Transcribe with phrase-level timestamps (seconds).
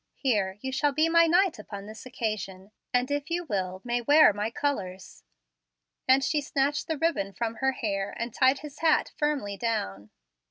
[0.15, 4.33] Here, you shall be my knight upon this occasion, and, if you will, may wear
[4.33, 5.23] my colors;"
[6.07, 10.09] and she snatched the ribbon from her hair, and tied his hat firmly down.